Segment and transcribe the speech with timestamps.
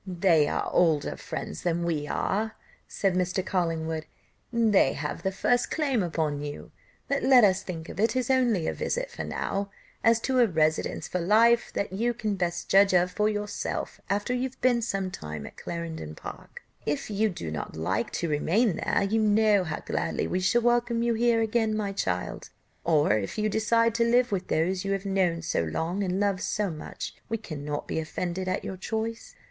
[0.07, 2.55] "They are older friends than we are,"
[2.87, 3.45] said Mr.
[3.45, 4.07] Collingwood,
[4.51, 6.71] "they have the first claim upon you;
[7.07, 9.69] but let us think of it as only a visit now.
[10.03, 14.33] As to a residence for life, that you can best judge of for yourself after
[14.33, 18.77] you have been some time at Clarendon Park; if you do not like to remain
[18.77, 22.49] there, you know how gladly we shall welcome you here again, my child;
[22.83, 26.41] or, if you decide to live with those you have known so long and loved
[26.41, 29.35] so much, we cannot be offended at your choice."